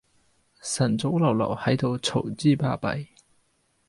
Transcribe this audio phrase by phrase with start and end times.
[0.63, 3.05] 晨早流流喺度嘈之巴閉